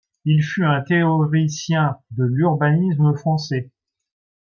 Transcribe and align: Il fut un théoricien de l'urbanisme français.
Il 0.25 0.41
fut 0.41 0.63
un 0.65 0.81
théoricien 0.81 1.95
de 2.09 2.23
l'urbanisme 2.25 3.15
français. 3.15 3.69